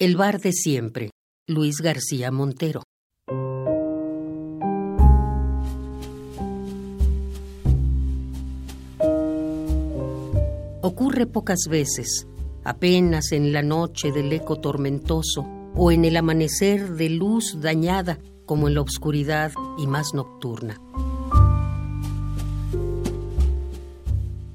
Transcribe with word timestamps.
El 0.00 0.14
bar 0.14 0.40
de 0.40 0.52
siempre, 0.52 1.10
Luis 1.48 1.80
García 1.80 2.30
Montero. 2.30 2.84
Ocurre 10.82 11.26
pocas 11.26 11.66
veces, 11.68 12.28
apenas 12.62 13.32
en 13.32 13.52
la 13.52 13.62
noche 13.62 14.12
del 14.12 14.32
eco 14.32 14.60
tormentoso 14.60 15.44
o 15.74 15.90
en 15.90 16.04
el 16.04 16.16
amanecer 16.16 16.94
de 16.94 17.08
luz 17.08 17.60
dañada 17.60 18.20
como 18.46 18.68
en 18.68 18.74
la 18.74 18.82
oscuridad 18.82 19.50
y 19.78 19.88
más 19.88 20.14
nocturna. 20.14 20.80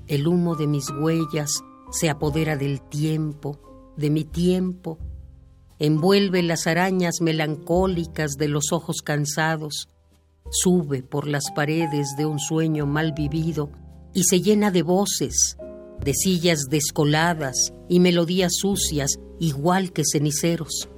El 0.07 0.25
humo 0.25 0.55
de 0.55 0.67
mis 0.67 0.89
huellas 0.89 1.65
se 1.91 2.09
apodera 2.09 2.55
del 2.55 2.79
tiempo, 2.79 3.59
de 3.97 4.09
mi 4.09 4.23
tiempo, 4.23 4.99
envuelve 5.79 6.43
las 6.43 6.67
arañas 6.67 7.15
melancólicas 7.21 8.33
de 8.33 8.47
los 8.47 8.71
ojos 8.71 9.01
cansados, 9.01 9.87
sube 10.49 11.03
por 11.03 11.27
las 11.27 11.51
paredes 11.55 12.15
de 12.17 12.25
un 12.25 12.39
sueño 12.39 12.85
mal 12.85 13.13
vivido 13.13 13.69
y 14.13 14.23
se 14.23 14.41
llena 14.41 14.71
de 14.71 14.83
voces, 14.83 15.57
de 16.03 16.13
sillas 16.13 16.67
descoladas 16.69 17.73
y 17.89 17.99
melodías 17.99 18.53
sucias, 18.55 19.15
igual 19.39 19.91
que 19.91 20.03
ceniceros. 20.09 20.89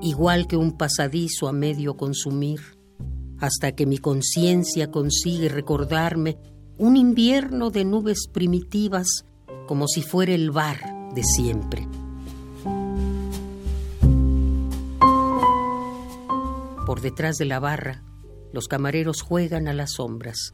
Igual 0.00 0.48
que 0.48 0.56
un 0.56 0.76
pasadizo 0.76 1.46
a 1.46 1.52
medio 1.52 1.96
consumir, 1.96 2.60
hasta 3.38 3.72
que 3.72 3.86
mi 3.86 3.98
conciencia 3.98 4.90
consigue 4.90 5.48
recordarme 5.48 6.38
un 6.76 6.96
invierno 6.96 7.70
de 7.70 7.84
nubes 7.84 8.26
primitivas 8.32 9.24
como 9.68 9.86
si 9.86 10.02
fuera 10.02 10.32
el 10.32 10.50
bar 10.50 10.91
de 11.14 11.22
siempre. 11.24 11.86
Por 16.86 17.00
detrás 17.00 17.36
de 17.36 17.44
la 17.44 17.60
barra, 17.60 18.02
los 18.52 18.68
camareros 18.68 19.22
juegan 19.22 19.68
a 19.68 19.72
las 19.72 19.92
sombras. 19.92 20.52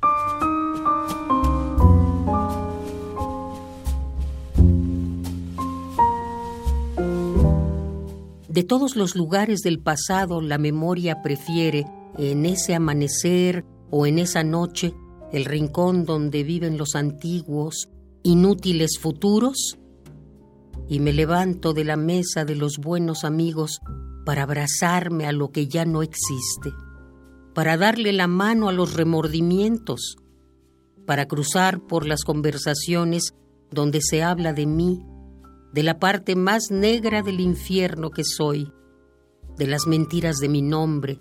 De 8.49 8.65
todos 8.65 8.97
los 8.97 9.15
lugares 9.15 9.61
del 9.61 9.79
pasado 9.79 10.41
la 10.41 10.59
memoria 10.59 11.23
prefiere, 11.23 11.87
en 12.17 12.45
ese 12.45 12.75
amanecer 12.75 13.65
o 13.91 14.07
en 14.07 14.19
esa 14.19 14.43
noche, 14.43 14.93
el 15.33 15.45
rincón 15.45 16.05
donde 16.05 16.43
viven 16.43 16.77
los 16.77 16.95
antiguos, 16.95 17.89
inútiles 18.25 18.99
futuros, 19.01 19.79
y 20.89 21.01
me 21.01 21.13
levanto 21.13 21.75
de 21.75 21.85
la 21.85 21.97
mesa 21.97 22.45
de 22.45 22.57
los 22.57 22.79
buenos 22.79 23.25
amigos 23.25 23.81
para 24.25 24.43
abrazarme 24.43 25.27
a 25.27 25.33
lo 25.33 25.51
que 25.51 25.69
ya 25.69 25.85
no 25.85 26.03
existe, 26.03 26.73
para 27.55 27.77
darle 27.77 28.13
la 28.13 28.27
mano 28.27 28.69
a 28.69 28.73
los 28.73 28.95
remordimientos, 28.95 30.17
para 31.07 31.27
cruzar 31.27 31.81
por 31.81 32.07
las 32.07 32.25
conversaciones 32.25 33.35
donde 33.71 34.01
se 34.01 34.23
habla 34.23 34.53
de 34.53 34.67
mí, 34.67 35.03
de 35.73 35.83
la 35.83 35.99
parte 35.99 36.37
más 36.37 36.71
negra 36.71 37.23
del 37.23 37.41
infierno 37.41 38.11
que 38.11 38.25
soy, 38.25 38.73
de 39.57 39.67
las 39.67 39.87
mentiras 39.87 40.37
de 40.37 40.49
mi 40.49 40.63
nombre, 40.63 41.21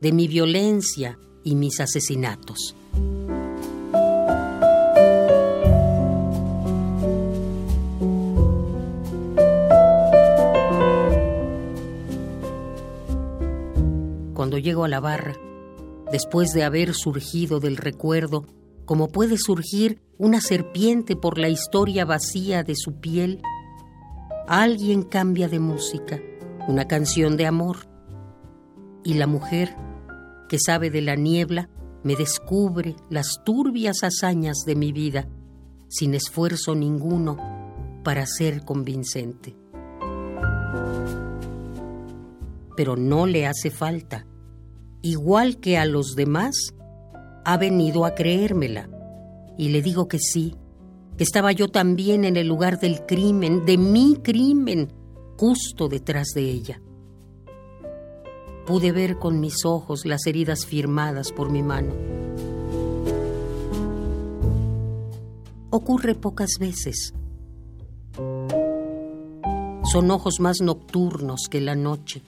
de 0.00 0.12
mi 0.12 0.28
violencia 0.28 1.18
y 1.42 1.56
mis 1.56 1.80
asesinatos. 1.80 2.76
Cuando 14.40 14.56
llego 14.56 14.84
a 14.84 14.88
la 14.88 15.00
barra, 15.00 15.34
después 16.10 16.54
de 16.54 16.64
haber 16.64 16.94
surgido 16.94 17.60
del 17.60 17.76
recuerdo, 17.76 18.46
como 18.86 19.08
puede 19.08 19.36
surgir 19.36 20.00
una 20.16 20.40
serpiente 20.40 21.14
por 21.14 21.36
la 21.36 21.50
historia 21.50 22.06
vacía 22.06 22.62
de 22.62 22.74
su 22.74 23.00
piel, 23.00 23.42
alguien 24.48 25.02
cambia 25.02 25.46
de 25.46 25.58
música, 25.58 26.22
una 26.68 26.88
canción 26.88 27.36
de 27.36 27.44
amor, 27.44 27.80
y 29.04 29.12
la 29.12 29.26
mujer, 29.26 29.76
que 30.48 30.58
sabe 30.58 30.88
de 30.88 31.02
la 31.02 31.16
niebla, 31.16 31.68
me 32.02 32.16
descubre 32.16 32.96
las 33.10 33.44
turbias 33.44 34.02
hazañas 34.02 34.60
de 34.64 34.74
mi 34.74 34.90
vida, 34.90 35.28
sin 35.88 36.14
esfuerzo 36.14 36.74
ninguno 36.74 37.36
para 38.04 38.24
ser 38.24 38.64
convincente. 38.64 39.54
Pero 42.80 42.96
no 42.96 43.26
le 43.26 43.46
hace 43.46 43.70
falta 43.70 44.24
igual 45.02 45.60
que 45.60 45.76
a 45.76 45.84
los 45.84 46.16
demás, 46.16 46.72
ha 47.44 47.58
venido 47.58 48.06
a 48.06 48.14
creérmela. 48.14 48.88
Y 49.58 49.68
le 49.68 49.82
digo 49.82 50.08
que 50.08 50.18
sí, 50.18 50.56
estaba 51.18 51.52
yo 51.52 51.68
también 51.68 52.24
en 52.24 52.38
el 52.38 52.46
lugar 52.46 52.80
del 52.80 53.04
crimen, 53.04 53.66
de 53.66 53.76
mi 53.76 54.16
crimen, 54.16 54.90
justo 55.36 55.90
detrás 55.90 56.28
de 56.34 56.40
ella. 56.40 56.80
Pude 58.64 58.92
ver 58.92 59.18
con 59.18 59.40
mis 59.40 59.66
ojos 59.66 60.06
las 60.06 60.26
heridas 60.26 60.64
firmadas 60.64 61.32
por 61.32 61.50
mi 61.50 61.62
mano. 61.62 61.92
Ocurre 65.68 66.14
pocas 66.14 66.52
veces. 66.58 67.12
Son 69.92 70.10
ojos 70.10 70.40
más 70.40 70.62
nocturnos 70.62 71.42
que 71.50 71.60
la 71.60 71.74
noche 71.74 72.22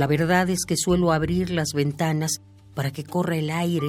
La 0.00 0.06
verdad 0.06 0.48
es 0.48 0.64
que 0.64 0.78
suelo 0.78 1.12
abrir 1.12 1.50
las 1.50 1.74
ventanas 1.74 2.40
para 2.74 2.90
que 2.90 3.04
corra 3.04 3.36
el 3.36 3.50
aire 3.50 3.88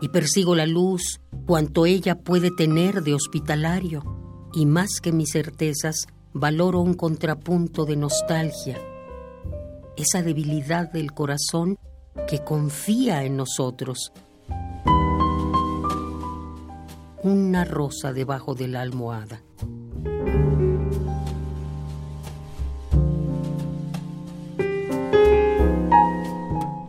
y 0.00 0.08
persigo 0.08 0.56
la 0.56 0.66
luz 0.66 1.20
cuanto 1.46 1.86
ella 1.86 2.18
puede 2.18 2.50
tener 2.50 3.04
de 3.04 3.14
hospitalario 3.14 4.02
y 4.52 4.66
más 4.66 5.00
que 5.00 5.12
mis 5.12 5.30
certezas 5.30 6.08
valoro 6.32 6.80
un 6.80 6.94
contrapunto 6.94 7.84
de 7.84 7.94
nostalgia, 7.94 8.76
esa 9.96 10.20
debilidad 10.20 10.90
del 10.90 11.12
corazón 11.12 11.78
que 12.26 12.42
confía 12.42 13.22
en 13.22 13.36
nosotros. 13.36 14.12
Una 17.22 17.64
rosa 17.64 18.12
debajo 18.12 18.56
de 18.56 18.66
la 18.66 18.80
almohada. 18.80 19.42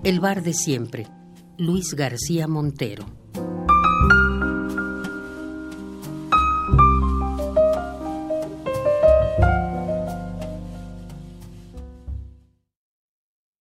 El 0.07 0.21
bar 0.21 0.41
de 0.41 0.53
siempre, 0.53 1.05
Luis 1.57 1.93
García 1.93 2.47
Montero. 2.47 3.26